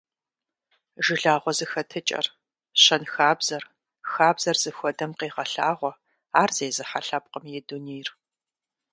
Жылагъуэ 1.05 1.51
зэхэтыкӀэр, 1.57 2.27
щэнхабзэр, 2.83 3.63
хабзэр 4.11 4.57
зыхуэдэм 4.63 5.11
къегъэлъагъуэ 5.19 5.91
ар 6.41 6.49
зезыхьэ 6.57 6.99
лъэпкъым 7.07 7.45
и 7.59 7.61
дунейр. 7.67 8.09